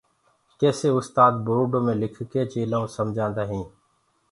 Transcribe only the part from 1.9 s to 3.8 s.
لکڪي چيلآئون سمجآدآ هين